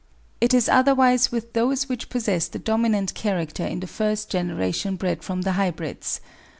It 0.41 0.51
is 0.55 0.67
otherwise 0.67 1.31
with 1.31 1.53
those 1.53 1.87
which 1.87 2.09
possess 2.09 2.47
the 2.47 2.57
dominant 2.57 3.13
character 3.13 3.63
in 3.63 3.81
the 3.81 3.85
first 3.85 4.31
generation 4.31 4.95
[bred 4.95 5.21
from 5.21 5.43
the 5.43 5.51
hybrids]. 5.51 6.19